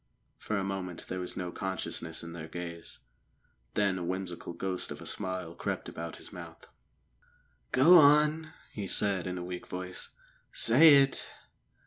[0.39, 2.97] For a moment there was no consciousness in their gaze;
[3.75, 6.65] then a whimsical ghost of a smile crept about his mouth.
[7.71, 10.09] "Go on," he said in a weak voice.
[10.51, 11.29] "Say it!"